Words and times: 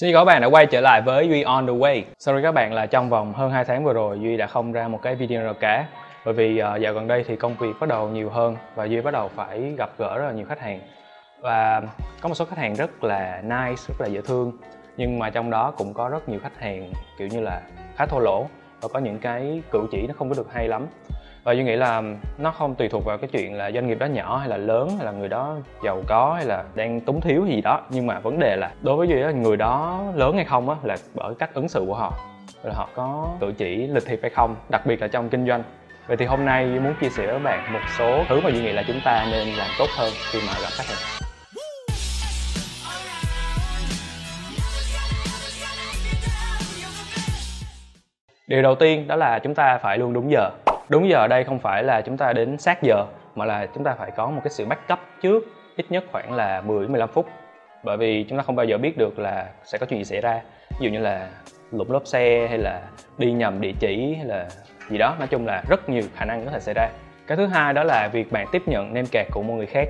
Xin 0.00 0.12
chào 0.12 0.20
các 0.20 0.24
bạn 0.24 0.42
đã 0.42 0.46
quay 0.46 0.66
trở 0.66 0.80
lại 0.80 1.02
với 1.02 1.28
Duy 1.28 1.42
on 1.42 1.66
the 1.66 1.72
way. 1.72 2.02
Sorry 2.18 2.42
các 2.42 2.52
bạn 2.52 2.72
là 2.72 2.86
trong 2.86 3.10
vòng 3.10 3.32
hơn 3.32 3.50
2 3.50 3.64
tháng 3.64 3.84
vừa 3.84 3.92
rồi 3.92 4.18
Duy 4.20 4.36
đã 4.36 4.46
không 4.46 4.72
ra 4.72 4.88
một 4.88 5.02
cái 5.02 5.14
video 5.14 5.42
nào 5.42 5.54
cả. 5.60 5.86
Bởi 6.24 6.34
vì 6.34 6.62
uh, 6.62 6.80
dạo 6.80 6.92
gần 6.94 7.06
đây 7.06 7.24
thì 7.28 7.36
công 7.36 7.54
việc 7.54 7.72
bắt 7.80 7.88
đầu 7.88 8.08
nhiều 8.08 8.30
hơn 8.30 8.56
và 8.74 8.84
Duy 8.84 9.00
bắt 9.00 9.10
đầu 9.10 9.28
phải 9.28 9.74
gặp 9.78 9.90
gỡ 9.98 10.18
rất 10.18 10.26
là 10.26 10.32
nhiều 10.32 10.46
khách 10.48 10.60
hàng. 10.60 10.80
Và 11.40 11.82
có 12.20 12.28
một 12.28 12.34
số 12.34 12.44
khách 12.44 12.58
hàng 12.58 12.74
rất 12.74 13.04
là 13.04 13.40
nice, 13.42 13.82
rất 13.88 13.94
là 14.00 14.06
dễ 14.06 14.20
thương. 14.20 14.52
Nhưng 14.96 15.18
mà 15.18 15.30
trong 15.30 15.50
đó 15.50 15.72
cũng 15.76 15.94
có 15.94 16.08
rất 16.08 16.28
nhiều 16.28 16.40
khách 16.42 16.60
hàng 16.60 16.92
kiểu 17.18 17.28
như 17.28 17.40
là 17.40 17.60
khá 17.96 18.06
thô 18.06 18.20
lỗ 18.20 18.46
và 18.80 18.88
có 18.88 18.98
những 19.00 19.18
cái 19.18 19.62
cử 19.70 19.86
chỉ 19.90 20.06
nó 20.08 20.14
không 20.18 20.28
có 20.28 20.34
được 20.34 20.52
hay 20.52 20.68
lắm 20.68 20.86
và 21.48 21.54
duy 21.54 21.64
nghĩ 21.64 21.76
là 21.76 22.02
nó 22.38 22.50
không 22.50 22.74
tùy 22.74 22.88
thuộc 22.88 23.04
vào 23.04 23.18
cái 23.18 23.28
chuyện 23.32 23.54
là 23.54 23.70
doanh 23.70 23.86
nghiệp 23.86 23.98
đó 23.98 24.06
nhỏ 24.06 24.36
hay 24.36 24.48
là 24.48 24.56
lớn, 24.56 24.90
hay 24.96 25.06
là 25.06 25.12
người 25.12 25.28
đó 25.28 25.56
giàu 25.84 26.02
có, 26.06 26.34
hay 26.36 26.44
là 26.44 26.64
đang 26.74 27.00
túng 27.00 27.20
thiếu 27.20 27.46
gì 27.46 27.60
đó. 27.60 27.80
Nhưng 27.90 28.06
mà 28.06 28.18
vấn 28.18 28.38
đề 28.38 28.56
là 28.56 28.70
đối 28.80 28.96
với 28.96 29.08
duy 29.08 29.14
là 29.14 29.30
người 29.30 29.56
đó 29.56 30.02
lớn 30.14 30.36
hay 30.36 30.44
không 30.44 30.68
á, 30.68 30.76
là 30.82 30.96
bởi 31.14 31.34
cách 31.34 31.54
ứng 31.54 31.68
xử 31.68 31.84
của 31.88 31.94
họ. 31.94 32.12
Là 32.62 32.74
họ 32.74 32.88
có 32.94 33.28
cử 33.40 33.52
chỉ 33.58 33.86
lịch 33.86 34.06
thiệp 34.06 34.18
hay 34.22 34.30
không, 34.30 34.56
đặc 34.68 34.86
biệt 34.86 35.00
là 35.00 35.08
trong 35.08 35.28
kinh 35.28 35.46
doanh. 35.46 35.62
Vậy 36.06 36.16
thì 36.16 36.26
hôm 36.26 36.44
nay 36.44 36.68
duy 36.72 36.78
muốn 36.78 36.94
chia 37.00 37.08
sẻ 37.08 37.26
với 37.26 37.38
bạn 37.38 37.72
một 37.72 37.80
số 37.98 38.24
thứ 38.28 38.40
mà 38.40 38.50
duy 38.50 38.60
nghĩ 38.60 38.72
là 38.72 38.82
chúng 38.86 39.00
ta 39.04 39.26
nên 39.30 39.48
làm 39.48 39.68
tốt 39.78 39.88
hơn 39.98 40.12
khi 40.32 40.38
mà 40.46 40.52
gặp 40.62 40.70
khách 40.70 40.86
hàng. 40.86 40.98
Điều 48.46 48.62
đầu 48.62 48.74
tiên 48.74 49.06
đó 49.06 49.16
là 49.16 49.38
chúng 49.38 49.54
ta 49.54 49.78
phải 49.82 49.98
luôn 49.98 50.12
đúng 50.12 50.30
giờ 50.30 50.50
đúng 50.88 51.08
giờ 51.08 51.16
ở 51.16 51.28
đây 51.28 51.44
không 51.44 51.58
phải 51.58 51.82
là 51.82 52.00
chúng 52.00 52.16
ta 52.16 52.32
đến 52.32 52.58
sát 52.58 52.82
giờ 52.82 53.04
mà 53.34 53.44
là 53.44 53.66
chúng 53.74 53.84
ta 53.84 53.94
phải 53.98 54.10
có 54.10 54.26
một 54.30 54.40
cái 54.44 54.50
sự 54.50 54.66
backup 54.66 54.98
trước 55.22 55.44
ít 55.76 55.86
nhất 55.90 56.04
khoảng 56.12 56.32
là 56.32 56.60
10 56.60 56.88
15 56.88 57.08
phút. 57.08 57.26
Bởi 57.82 57.96
vì 57.96 58.24
chúng 58.28 58.38
ta 58.38 58.44
không 58.44 58.56
bao 58.56 58.66
giờ 58.66 58.78
biết 58.78 58.98
được 58.98 59.18
là 59.18 59.46
sẽ 59.64 59.78
có 59.78 59.86
chuyện 59.86 59.98
gì 59.98 60.04
xảy 60.04 60.20
ra. 60.20 60.40
Ví 60.70 60.86
dụ 60.86 60.90
như 60.90 60.98
là 60.98 61.28
lục 61.72 61.90
lốp 61.90 62.06
xe 62.06 62.46
hay 62.48 62.58
là 62.58 62.80
đi 63.18 63.32
nhầm 63.32 63.60
địa 63.60 63.72
chỉ 63.80 64.14
hay 64.14 64.26
là 64.26 64.48
gì 64.90 64.98
đó. 64.98 65.16
Nói 65.18 65.28
chung 65.28 65.46
là 65.46 65.62
rất 65.68 65.88
nhiều 65.88 66.02
khả 66.16 66.24
năng 66.24 66.44
có 66.44 66.50
thể 66.50 66.60
xảy 66.60 66.74
ra. 66.74 66.88
Cái 67.26 67.36
thứ 67.36 67.46
hai 67.46 67.72
đó 67.72 67.84
là 67.84 68.08
việc 68.12 68.32
bạn 68.32 68.46
tiếp 68.52 68.62
nhận 68.66 68.94
nem 68.94 69.06
kẹt 69.12 69.26
của 69.30 69.42
một 69.42 69.54
người 69.54 69.66
khác. 69.66 69.88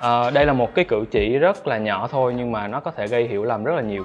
À, 0.00 0.30
đây 0.30 0.46
là 0.46 0.52
một 0.52 0.74
cái 0.74 0.84
cử 0.84 1.04
chỉ 1.10 1.38
rất 1.38 1.66
là 1.66 1.78
nhỏ 1.78 2.08
thôi 2.10 2.34
nhưng 2.36 2.52
mà 2.52 2.68
nó 2.68 2.80
có 2.80 2.90
thể 2.90 3.06
gây 3.06 3.28
hiểu 3.28 3.44
lầm 3.44 3.64
rất 3.64 3.74
là 3.74 3.82
nhiều. 3.82 4.04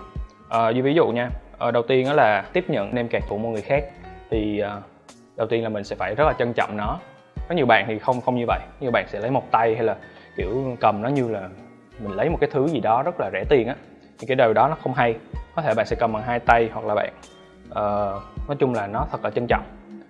À, 0.50 0.72
như 0.72 0.84
ví 0.84 0.94
dụ 0.94 1.08
nha. 1.08 1.30
À, 1.60 1.72
đầu 1.72 1.84
tiên 1.84 2.08
đó 2.08 2.14
là 2.14 2.44
tiếp 2.54 2.66
nhận 2.68 2.96
nem 2.96 3.08
kẹt 3.08 3.24
của 3.30 3.38
một 3.38 3.50
người 3.50 3.62
khác. 3.62 3.84
Thì 4.30 4.60
à, 4.60 4.78
đầu 5.40 5.48
tiên 5.48 5.64
là 5.64 5.70
mình 5.70 5.84
sẽ 5.84 5.96
phải 5.96 6.16
rất 6.16 6.26
là 6.28 6.34
trân 6.34 6.54
trọng 6.54 6.78
nó. 6.78 7.00
Có 7.50 7.56
nhiều 7.56 7.66
bạn 7.66 7.86
thì 7.88 8.00
không 8.00 8.22
không 8.22 8.36
như 8.36 8.46
vậy. 8.48 8.60
Nhiều 8.80 8.92
bạn 8.92 9.06
sẽ 9.08 9.20
lấy 9.20 9.32
một 9.32 9.52
tay 9.52 9.76
hay 9.76 9.84
là 9.84 9.96
kiểu 10.38 10.78
cầm 10.80 11.02
nó 11.02 11.10
như 11.10 11.30
là 11.30 11.50
mình 12.00 12.12
lấy 12.12 12.30
một 12.30 12.38
cái 12.42 12.50
thứ 12.54 12.68
gì 12.68 12.80
đó 12.80 13.04
rất 13.04 13.20
là 13.20 13.30
rẻ 13.34 13.44
tiền 13.50 13.68
á 13.68 13.76
thì 14.20 14.28
cái 14.28 14.36
điều 14.36 14.54
đó 14.54 14.68
nó 14.68 14.78
không 14.84 14.94
hay. 14.94 15.16
Có 15.56 15.62
thể 15.62 15.74
bạn 15.74 15.86
sẽ 15.86 15.96
cầm 16.00 16.14
bằng 16.14 16.24
hai 16.24 16.40
tay 16.40 16.70
hoặc 16.74 16.86
là 16.86 16.96
bạn 16.96 17.14
uh, 17.70 18.48
nói 18.48 18.56
chung 18.60 18.74
là 18.74 18.88
nó 18.88 19.06
thật 19.12 19.24
là 19.24 19.30
trân 19.30 19.48
trọng. 19.48 19.64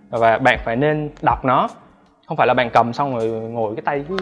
Và 0.10 0.38
bạn 0.38 0.60
phải 0.66 0.76
nên 0.76 1.10
đọc 1.22 1.46
nó. 1.46 1.68
Không 2.28 2.38
phải 2.38 2.48
là 2.48 2.54
bạn 2.54 2.70
cầm 2.70 2.94
xong 2.94 3.16
rồi 3.16 3.28
ngồi 3.28 3.76
cái 3.76 3.82
tay 3.86 4.06
cứ 4.10 4.18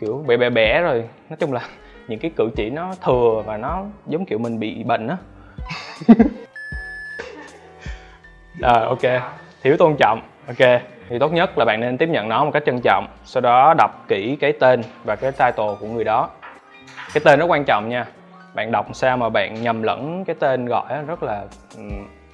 kiểu 0.00 0.24
bẻ 0.26 0.36
bẻ 0.36 0.50
bẻ 0.50 0.80
rồi. 0.80 1.08
Nói 1.28 1.36
chung 1.40 1.52
là 1.52 1.60
những 2.08 2.18
cái 2.18 2.30
cử 2.36 2.50
chỉ 2.56 2.70
nó 2.70 2.94
thừa 3.04 3.42
và 3.46 3.56
nó 3.56 3.84
giống 4.06 4.26
kiểu 4.26 4.38
mình 4.38 4.60
bị 4.60 4.82
bệnh 4.84 5.08
á. 5.08 5.16
À, 8.62 8.72
ok. 8.88 9.22
Thiếu 9.62 9.76
tôn 9.76 9.96
trọng 9.98 10.20
ok 10.46 10.80
thì 11.08 11.18
tốt 11.18 11.32
nhất 11.32 11.58
là 11.58 11.64
bạn 11.64 11.80
nên 11.80 11.98
tiếp 11.98 12.08
nhận 12.08 12.28
nó 12.28 12.44
một 12.44 12.50
cách 12.50 12.62
trân 12.66 12.80
trọng 12.84 13.06
sau 13.24 13.40
đó 13.40 13.74
đọc 13.78 14.04
kỹ 14.08 14.36
cái 14.40 14.52
tên 14.52 14.82
và 15.04 15.16
cái 15.16 15.32
title 15.32 15.74
của 15.80 15.86
người 15.86 16.04
đó. 16.04 16.28
Cái 17.14 17.20
tên 17.24 17.38
rất 17.38 17.46
quan 17.48 17.64
trọng 17.64 17.88
nha. 17.88 18.06
Bạn 18.54 18.72
đọc 18.72 18.86
sao 18.92 19.16
mà 19.16 19.28
bạn 19.28 19.62
nhầm 19.62 19.82
lẫn 19.82 20.24
cái 20.24 20.36
tên 20.40 20.66
gọi 20.66 21.02
rất 21.06 21.22
là 21.22 21.44
ừ, 21.76 21.82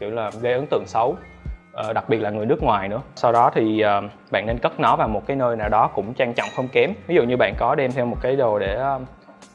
kiểu 0.00 0.10
là 0.10 0.30
gây 0.40 0.52
ấn 0.52 0.66
tượng 0.66 0.84
xấu. 0.86 1.16
Ờ, 1.72 1.92
đặc 1.92 2.08
biệt 2.08 2.18
là 2.18 2.30
người 2.30 2.46
nước 2.46 2.62
ngoài 2.62 2.88
nữa. 2.88 3.00
Sau 3.14 3.32
đó 3.32 3.50
thì 3.54 3.84
uh, 3.84 4.10
bạn 4.30 4.46
nên 4.46 4.58
cất 4.58 4.80
nó 4.80 4.96
vào 4.96 5.08
một 5.08 5.26
cái 5.26 5.36
nơi 5.36 5.56
nào 5.56 5.68
đó 5.68 5.90
cũng 5.94 6.14
trang 6.14 6.34
trọng 6.34 6.48
không 6.56 6.68
kém. 6.68 6.92
Ví 7.06 7.14
dụ 7.14 7.22
như 7.22 7.36
bạn 7.36 7.54
có 7.58 7.74
đem 7.74 7.92
theo 7.92 8.06
một 8.06 8.16
cái 8.20 8.36
đồ 8.36 8.58
để 8.58 8.74
ờ, 8.74 9.00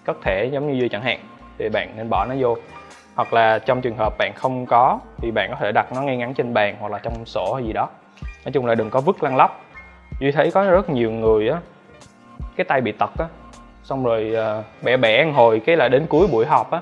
cất 0.06 0.17
thẻ 0.23 0.46
giống 0.46 0.72
như 0.72 0.79
duy 0.79 0.90
chẳng 0.90 1.01
hạn 1.01 1.19
thì 1.57 1.69
bạn 1.69 1.90
nên 1.97 2.09
bỏ 2.09 2.25
nó 2.25 2.35
vô. 2.40 2.57
Hoặc 3.16 3.34
là 3.34 3.59
trong 3.59 3.81
trường 3.81 3.97
hợp 3.97 4.13
bạn 4.17 4.31
không 4.35 4.66
có 4.66 5.00
thì 5.17 5.31
bạn 5.31 5.50
có 5.51 5.57
thể 5.59 5.72
đặt 5.72 5.94
nó 5.96 6.01
ngay 6.01 6.17
ngắn 6.17 6.34
trên 6.34 6.53
bàn 6.53 6.75
hoặc 6.79 6.91
là 6.91 7.00
trong 7.00 7.25
sổ 7.25 7.53
hay 7.53 7.63
gì 7.63 7.73
đó 7.73 7.90
nói 8.45 8.51
chung 8.51 8.66
là 8.66 8.75
đừng 8.75 8.89
có 8.89 9.01
vứt 9.01 9.23
lăn 9.23 9.35
lóc. 9.35 9.66
Duy 10.19 10.31
thấy 10.31 10.51
có 10.51 10.63
rất 10.63 10.89
nhiều 10.89 11.11
người 11.11 11.50
á 11.50 11.59
cái 12.55 12.66
tay 12.66 12.81
bị 12.81 12.91
tật 12.91 13.11
á 13.17 13.25
xong 13.83 14.03
rồi 14.03 14.33
uh, 14.59 14.66
bẻ 14.83 14.97
bẻ 14.97 15.25
một 15.25 15.31
hồi 15.35 15.61
cái 15.66 15.75
là 15.75 15.88
đến 15.88 16.05
cuối 16.09 16.28
buổi 16.28 16.45
họp 16.45 16.72
á 16.72 16.81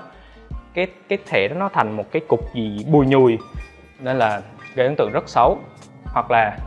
cái 0.74 0.88
cái 1.10 1.18
thẻ 1.28 1.48
đó 1.48 1.56
nó 1.60 1.70
thành 1.70 1.92
một 1.92 2.12
cái 2.12 2.22
cục 2.28 2.54
gì 2.54 2.86
bùi 2.92 3.06
nhùi 3.06 3.38
nên 4.00 4.18
là 4.18 4.42
gây 4.76 4.88
ấn 4.88 4.96
tượng 4.96 5.12
rất 5.14 5.30
xấu. 5.30 5.58
Hoặc 6.06 6.32
là 6.32 6.58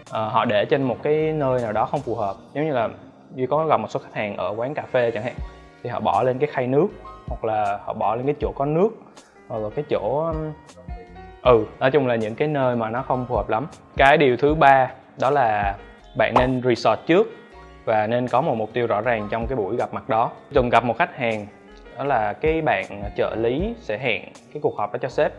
uh, 0.00 0.32
họ 0.32 0.44
để 0.44 0.64
trên 0.64 0.82
một 0.82 0.96
cái 1.02 1.14
nơi 1.14 1.62
nào 1.62 1.72
đó 1.72 1.86
không 1.86 2.00
phù 2.00 2.14
hợp. 2.14 2.36
Giống 2.54 2.64
như 2.66 2.72
là 2.72 2.88
duy 3.34 3.46
có 3.46 3.66
gặp 3.66 3.76
một 3.80 3.90
số 3.90 4.00
khách 4.00 4.14
hàng 4.14 4.36
ở 4.36 4.54
quán 4.56 4.74
cà 4.74 4.82
phê 4.92 5.10
chẳng 5.10 5.22
hạn 5.22 5.34
thì 5.82 5.90
họ 5.90 6.00
bỏ 6.00 6.22
lên 6.22 6.38
cái 6.38 6.48
khay 6.52 6.66
nước 6.66 6.88
hoặc 7.26 7.44
là 7.44 7.78
họ 7.84 7.92
bỏ 7.92 8.14
lên 8.14 8.26
cái 8.26 8.34
chỗ 8.40 8.52
có 8.56 8.66
nước 8.66 8.90
hoặc 9.48 9.58
là 9.58 9.68
cái 9.76 9.84
chỗ 9.90 10.32
ừ 11.48 11.64
nói 11.80 11.90
chung 11.90 12.06
là 12.06 12.16
những 12.16 12.34
cái 12.34 12.48
nơi 12.48 12.76
mà 12.76 12.90
nó 12.90 13.02
không 13.02 13.26
phù 13.28 13.36
hợp 13.36 13.48
lắm. 13.48 13.66
Cái 13.96 14.16
điều 14.16 14.36
thứ 14.36 14.54
ba 14.54 14.90
đó 15.20 15.30
là 15.30 15.76
bạn 16.16 16.34
nên 16.34 16.62
research 16.64 17.06
trước 17.06 17.26
và 17.84 18.06
nên 18.06 18.28
có 18.28 18.40
một 18.40 18.54
mục 18.54 18.70
tiêu 18.72 18.86
rõ 18.86 19.00
ràng 19.00 19.28
trong 19.30 19.46
cái 19.46 19.56
buổi 19.56 19.76
gặp 19.76 19.94
mặt 19.94 20.08
đó. 20.08 20.30
Từng 20.52 20.68
gặp 20.68 20.84
một 20.84 20.98
khách 20.98 21.16
hàng 21.16 21.46
đó 21.98 22.04
là 22.04 22.32
cái 22.32 22.62
bạn 22.62 23.02
trợ 23.16 23.34
lý 23.38 23.74
sẽ 23.80 23.98
hẹn 23.98 24.22
cái 24.52 24.60
cuộc 24.62 24.78
họp 24.78 24.92
đó 24.92 24.98
cho 25.02 25.08
sếp. 25.08 25.32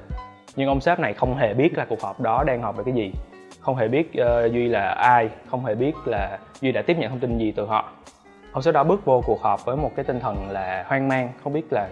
Nhưng 0.56 0.68
ông 0.68 0.82
sếp 0.82 1.00
này 1.00 1.14
không 1.14 1.38
hề 1.38 1.54
biết 1.54 1.78
là 1.78 1.86
cuộc 1.90 2.02
họp 2.02 2.20
đó 2.20 2.44
đang 2.44 2.62
họp 2.62 2.78
về 2.78 2.84
cái 2.84 2.94
gì. 2.94 3.12
Không 3.60 3.76
hề 3.76 3.88
biết 3.88 4.12
uh, 4.22 4.52
duy 4.52 4.68
là 4.68 4.90
ai 4.90 5.30
không 5.52 5.66
hề 5.66 5.76
biết 5.76 5.94
là 6.06 6.38
duy 6.62 6.72
đã 6.72 6.82
tiếp 6.82 6.98
nhận 6.98 7.10
thông 7.10 7.20
tin 7.20 7.38
gì 7.38 7.54
từ 7.56 7.66
họ. 7.66 7.90
Ông 8.52 8.62
sếp 8.62 8.74
đó 8.74 8.84
bước 8.84 9.06
vô 9.06 9.22
cuộc 9.26 9.42
họp 9.42 9.66
với 9.66 9.78
một 9.78 9.92
cái 9.96 10.06
tinh 10.06 10.20
thần 10.20 10.50
là 10.50 10.86
hoang 10.88 11.08
mang 11.08 11.30
không 11.44 11.54
biết 11.54 11.66
là 11.72 11.88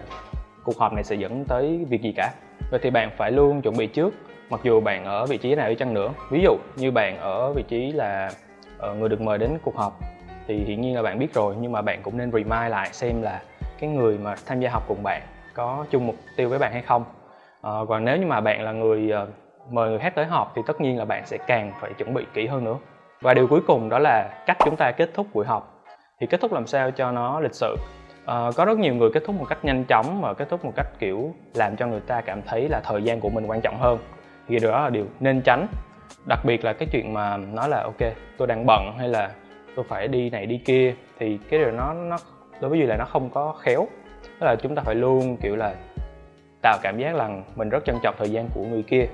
cuộc 0.64 0.78
họp 0.78 0.92
này 0.92 1.04
sẽ 1.04 1.16
dẫn 1.16 1.44
tới 1.44 1.86
việc 1.88 2.02
gì 2.02 2.12
cả 2.16 2.30
vậy 2.70 2.80
thì 2.82 2.90
bạn 2.90 3.10
phải 3.16 3.30
luôn 3.30 3.62
chuẩn 3.62 3.76
bị 3.76 3.86
trước, 3.86 4.14
mặc 4.50 4.60
dù 4.62 4.80
bạn 4.80 5.04
ở 5.04 5.26
vị 5.26 5.38
trí 5.38 5.54
nào 5.54 5.68
đi 5.68 5.74
chăng 5.74 5.94
nữa. 5.94 6.10
Ví 6.30 6.40
dụ 6.42 6.56
như 6.76 6.90
bạn 6.90 7.18
ở 7.18 7.52
vị 7.52 7.62
trí 7.68 7.92
là 7.92 8.32
ờ, 8.78 8.94
người 8.94 9.08
được 9.08 9.20
mời 9.20 9.38
đến 9.38 9.58
cuộc 9.62 9.76
họp, 9.76 10.00
thì 10.46 10.64
hiển 10.64 10.80
nhiên 10.80 10.94
là 10.94 11.02
bạn 11.02 11.18
biết 11.18 11.34
rồi, 11.34 11.54
nhưng 11.60 11.72
mà 11.72 11.82
bạn 11.82 12.02
cũng 12.02 12.18
nên 12.18 12.32
remind 12.32 12.70
lại 12.70 12.88
xem 12.92 13.22
là 13.22 13.42
cái 13.80 13.90
người 13.90 14.18
mà 14.18 14.34
tham 14.46 14.60
gia 14.60 14.70
học 14.70 14.82
cùng 14.88 15.02
bạn 15.02 15.22
có 15.54 15.84
chung 15.90 16.06
mục 16.06 16.16
tiêu 16.36 16.48
với 16.48 16.58
bạn 16.58 16.72
hay 16.72 16.82
không. 16.82 17.04
Ờ, 17.60 17.86
còn 17.88 18.04
nếu 18.04 18.16
như 18.16 18.26
mà 18.26 18.40
bạn 18.40 18.62
là 18.62 18.72
người 18.72 19.10
ờ, 19.10 19.26
mời 19.70 19.90
người 19.90 19.98
khác 19.98 20.12
tới 20.14 20.24
họp 20.24 20.52
thì 20.56 20.62
tất 20.66 20.80
nhiên 20.80 20.98
là 20.98 21.04
bạn 21.04 21.26
sẽ 21.26 21.38
càng 21.46 21.72
phải 21.80 21.92
chuẩn 21.92 22.14
bị 22.14 22.26
kỹ 22.34 22.46
hơn 22.46 22.64
nữa. 22.64 22.76
Và 23.20 23.34
điều 23.34 23.46
cuối 23.46 23.60
cùng 23.66 23.88
đó 23.88 23.98
là 23.98 24.28
cách 24.46 24.56
chúng 24.64 24.76
ta 24.76 24.92
kết 24.92 25.10
thúc 25.14 25.26
buổi 25.32 25.46
họp. 25.46 25.84
Thì 26.20 26.26
kết 26.26 26.40
thúc 26.40 26.52
làm 26.52 26.66
sao 26.66 26.90
cho 26.90 27.12
nó 27.12 27.40
lịch 27.40 27.54
sự? 27.54 27.76
Uh, 28.28 28.56
có 28.56 28.64
rất 28.64 28.78
nhiều 28.78 28.94
người 28.94 29.10
kết 29.14 29.22
thúc 29.26 29.36
một 29.36 29.46
cách 29.48 29.64
nhanh 29.64 29.84
chóng 29.84 30.20
và 30.20 30.34
kết 30.34 30.48
thúc 30.48 30.64
một 30.64 30.72
cách 30.76 30.86
kiểu 30.98 31.34
làm 31.54 31.76
cho 31.76 31.86
người 31.86 32.00
ta 32.00 32.20
cảm 32.20 32.42
thấy 32.42 32.68
là 32.68 32.80
thời 32.80 33.02
gian 33.02 33.20
của 33.20 33.30
mình 33.30 33.46
quan 33.46 33.60
trọng 33.60 33.78
hơn. 33.80 33.98
Thì 34.48 34.58
điều 34.58 34.70
đó 34.70 34.80
là 34.84 34.90
điều 34.90 35.06
nên 35.20 35.40
tránh. 35.42 35.66
Đặc 36.28 36.44
biệt 36.44 36.64
là 36.64 36.72
cái 36.72 36.88
chuyện 36.92 37.12
mà 37.12 37.36
nói 37.36 37.68
là 37.68 37.82
ok 37.82 38.12
tôi 38.36 38.48
đang 38.48 38.66
bận 38.66 38.92
hay 38.98 39.08
là 39.08 39.30
tôi 39.76 39.84
phải 39.88 40.08
đi 40.08 40.30
này 40.30 40.46
đi 40.46 40.58
kia 40.64 40.94
thì 41.18 41.38
cái 41.50 41.60
điều 41.60 41.70
nó 41.70 41.94
nó 41.94 42.16
đối 42.60 42.70
với 42.70 42.78
duy 42.78 42.86
là 42.86 42.96
nó 42.96 43.04
không 43.04 43.30
có 43.30 43.54
khéo. 43.60 43.86
Tức 44.22 44.46
là 44.46 44.56
chúng 44.56 44.74
ta 44.74 44.82
phải 44.82 44.94
luôn 44.94 45.36
kiểu 45.36 45.56
là 45.56 45.74
tạo 46.62 46.78
cảm 46.82 46.98
giác 46.98 47.14
là 47.14 47.30
mình 47.56 47.68
rất 47.68 47.84
trân 47.84 47.96
trọng 48.02 48.14
thời 48.18 48.30
gian 48.30 48.48
của 48.54 48.64
người 48.70 48.82
kia 48.82 49.06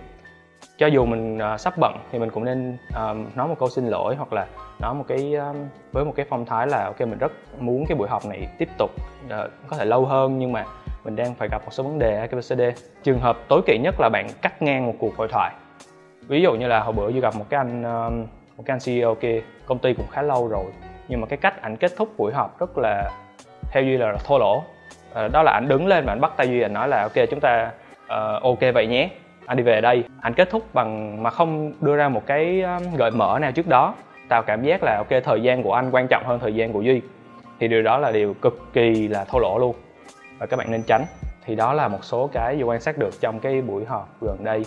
cho 0.78 0.86
dù 0.86 1.04
mình 1.06 1.38
uh, 1.54 1.60
sắp 1.60 1.78
bận 1.78 1.96
thì 2.12 2.18
mình 2.18 2.30
cũng 2.30 2.44
nên 2.44 2.76
uh, 2.88 3.36
nói 3.36 3.48
một 3.48 3.54
câu 3.58 3.68
xin 3.68 3.86
lỗi 3.86 4.16
hoặc 4.16 4.32
là 4.32 4.46
nói 4.80 4.94
một 4.94 5.04
cái 5.08 5.34
uh, 5.50 5.56
với 5.92 6.04
một 6.04 6.12
cái 6.16 6.26
phong 6.28 6.46
thái 6.46 6.66
là 6.66 6.84
ok 6.84 7.00
mình 7.00 7.18
rất 7.18 7.32
muốn 7.58 7.86
cái 7.88 7.96
buổi 7.96 8.08
học 8.08 8.26
này 8.26 8.48
tiếp 8.58 8.68
tục 8.78 8.90
uh, 9.26 9.50
có 9.68 9.76
thể 9.76 9.84
lâu 9.84 10.06
hơn 10.06 10.38
nhưng 10.38 10.52
mà 10.52 10.64
mình 11.04 11.16
đang 11.16 11.34
phải 11.34 11.48
gặp 11.48 11.62
một 11.64 11.72
số 11.72 11.82
vấn 11.82 11.98
đề 11.98 12.18
ABCD 12.18 12.60
trường 13.02 13.20
hợp 13.20 13.38
tối 13.48 13.62
kỵ 13.66 13.78
nhất 13.78 13.94
là 14.00 14.08
bạn 14.08 14.26
cắt 14.42 14.62
ngang 14.62 14.86
một 14.86 14.94
cuộc 14.98 15.16
hội 15.16 15.28
thoại. 15.28 15.52
Ví 16.28 16.42
dụ 16.42 16.52
như 16.52 16.66
là 16.66 16.80
hồi 16.80 16.92
bữa 16.92 17.10
vừa 17.10 17.20
gặp 17.20 17.34
một 17.36 17.44
cái 17.48 17.58
anh 17.58 17.80
uh, 17.80 18.28
một 18.56 18.62
cái 18.66 18.74
anh 18.74 18.80
CEO 18.84 19.14
kia 19.14 19.42
công 19.66 19.78
ty 19.78 19.94
cũng 19.94 20.06
khá 20.10 20.22
lâu 20.22 20.48
rồi 20.48 20.64
nhưng 21.08 21.20
mà 21.20 21.26
cái 21.26 21.36
cách 21.36 21.62
ảnh 21.62 21.76
kết 21.76 21.92
thúc 21.96 22.08
buổi 22.16 22.32
họp 22.32 22.58
rất 22.58 22.78
là 22.78 23.10
theo 23.70 23.82
duy 23.82 23.96
là 23.96 24.16
thô 24.24 24.38
lỗ. 24.38 24.56
Uh, 24.56 25.32
đó 25.32 25.42
là 25.42 25.52
ảnh 25.52 25.68
đứng 25.68 25.86
lên 25.86 26.04
và 26.04 26.12
ảnh 26.12 26.20
bắt 26.20 26.32
tay 26.36 26.48
duy 26.48 26.60
ảnh 26.60 26.72
nói 26.72 26.88
là 26.88 27.02
ok 27.02 27.28
chúng 27.30 27.40
ta 27.40 27.70
uh, 28.04 28.42
ok 28.42 28.60
vậy 28.74 28.86
nhé 28.86 29.10
anh 29.46 29.56
đi 29.56 29.62
về 29.62 29.80
đây. 29.80 30.04
Anh 30.20 30.34
kết 30.34 30.50
thúc 30.50 30.74
bằng 30.74 31.22
mà 31.22 31.30
không 31.30 31.72
đưa 31.80 31.96
ra 31.96 32.08
một 32.08 32.26
cái 32.26 32.62
um, 32.62 32.96
gợi 32.96 33.10
mở 33.10 33.38
nào 33.40 33.52
trước 33.52 33.66
đó. 33.66 33.94
Tạo 34.28 34.42
cảm 34.42 34.62
giác 34.62 34.82
là, 34.82 34.96
ok, 34.96 35.22
thời 35.24 35.42
gian 35.42 35.62
của 35.62 35.72
anh 35.72 35.90
quan 35.90 36.06
trọng 36.08 36.22
hơn 36.26 36.38
thời 36.40 36.54
gian 36.54 36.72
của 36.72 36.80
duy. 36.80 37.02
Thì 37.60 37.68
điều 37.68 37.82
đó 37.82 37.98
là 37.98 38.12
điều 38.12 38.34
cực 38.34 38.60
kỳ 38.72 39.08
là 39.08 39.24
thô 39.24 39.38
lỗ 39.38 39.58
luôn. 39.58 39.76
Và 40.38 40.46
các 40.46 40.56
bạn 40.56 40.70
nên 40.70 40.82
tránh. 40.82 41.04
Thì 41.44 41.54
đó 41.54 41.72
là 41.72 41.88
một 41.88 42.04
số 42.04 42.30
cái 42.32 42.56
vừa 42.56 42.64
quan 42.64 42.80
sát 42.80 42.98
được 42.98 43.20
trong 43.20 43.40
cái 43.40 43.62
buổi 43.62 43.84
họp 43.84 44.08
gần 44.20 44.44
đây. 44.44 44.64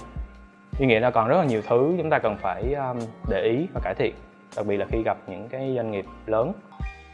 Như 0.79 0.87
nghĩa 0.87 0.99
là 0.99 1.11
còn 1.11 1.27
rất 1.27 1.37
là 1.37 1.43
nhiều 1.43 1.61
thứ 1.67 1.95
chúng 1.97 2.09
ta 2.09 2.19
cần 2.19 2.37
phải 2.37 2.73
um, 2.73 2.99
để 3.29 3.41
ý 3.41 3.67
và 3.73 3.81
cải 3.83 3.93
thiện. 3.97 4.13
Đặc 4.55 4.65
biệt 4.65 4.77
là 4.77 4.85
khi 4.89 5.03
gặp 5.03 5.17
những 5.27 5.49
cái 5.49 5.73
doanh 5.75 5.91
nghiệp 5.91 6.05
lớn. 6.25 6.51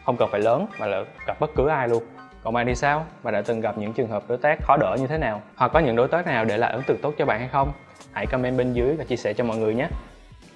Không 0.06 0.18
cần 0.18 0.30
phải 0.32 0.42
lớn, 0.42 0.66
mà 0.80 0.88
là 0.88 1.04
gặp 1.28 1.40
bất 1.40 1.50
cứ 1.56 1.68
ai 1.68 1.88
luôn. 1.88 2.04
Còn 2.44 2.54
bạn 2.54 2.66
thì 2.68 2.76
sao? 2.76 3.06
Bạn 3.24 3.34
đã 3.34 3.42
từng 3.42 3.62
gặp 3.62 3.78
những 3.78 3.94
trường 3.94 4.08
hợp 4.08 4.24
đối 4.28 4.38
tác 4.38 4.60
khó 4.64 4.78
đỡ 4.78 4.98
như 5.00 5.08
thế 5.08 5.18
nào? 5.18 5.42
Hoặc 5.56 5.72
có 5.74 5.80
những 5.80 5.96
đối 5.96 6.08
tác 6.08 6.26
nào 6.28 6.46
để 6.46 6.58
lại 6.58 6.72
ấn 6.72 6.84
tượng 6.84 6.98
tốt 7.02 7.14
cho 7.18 7.26
bạn 7.26 7.40
hay 7.40 7.50
không? 7.52 7.72
Hãy 8.12 8.26
comment 8.26 8.58
bên 8.58 8.74
dưới 8.74 8.96
và 8.96 9.04
chia 9.04 9.16
sẻ 9.16 9.34
cho 9.34 9.44
mọi 9.44 9.58
người 9.58 9.76
nhé. 9.76 9.88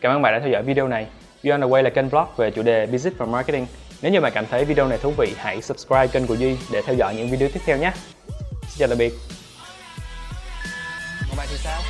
Cảm 0.01 0.11
ơn 0.11 0.21
bạn 0.21 0.33
đã 0.33 0.39
theo 0.39 0.49
dõi 0.49 0.63
video 0.63 0.87
này. 0.87 1.07
Beyond 1.43 1.63
the 1.63 1.69
Way 1.69 1.81
là 1.81 1.89
kênh 1.89 2.09
vlog 2.09 2.25
về 2.37 2.51
chủ 2.51 2.63
đề 2.63 2.85
Business 2.85 3.17
và 3.17 3.25
Marketing. 3.25 3.65
Nếu 4.01 4.11
như 4.11 4.21
bạn 4.21 4.31
cảm 4.35 4.45
thấy 4.45 4.65
video 4.65 4.87
này 4.87 4.97
thú 4.97 5.13
vị, 5.17 5.33
hãy 5.37 5.61
subscribe 5.61 6.07
kênh 6.07 6.27
của 6.27 6.33
Duy 6.35 6.57
để 6.71 6.81
theo 6.85 6.95
dõi 6.95 7.15
những 7.15 7.27
video 7.27 7.49
tiếp 7.53 7.59
theo 7.65 7.77
nhé. 7.77 7.91
Xin 8.67 8.79
chào 8.79 8.87
tạm 8.87 8.97
biệt. 8.97 9.13
Còn 11.27 11.37
bạn 11.37 11.47
thì 11.49 11.57
sao? 11.57 11.81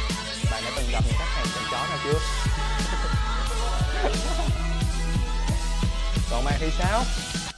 Bạn 0.52 0.62
đã 0.66 0.72
từng 0.76 0.86
gặp 0.92 1.02
những 1.06 1.16
khách 1.18 1.30
hàng 1.36 1.46
chậm 1.56 1.64
chó 1.72 1.78
nào 1.78 1.98
chưa? 2.04 2.20
Còn 6.32 6.46
bạn 6.46 6.56
thì 6.60 6.70
sao? 6.70 7.02